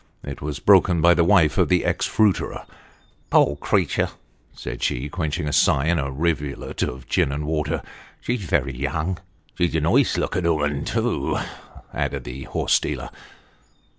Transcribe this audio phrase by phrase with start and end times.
[0.23, 2.65] It was broken by the wife of the ex fruiterer."
[3.29, 4.09] Poor creetur!"
[4.55, 7.83] said she, quenching a sigh in a rivulet of gin and water."
[8.21, 9.19] She's very young.""
[9.59, 11.37] She's a nice looking 'ooman too,"
[11.93, 13.11] added the horse dealer.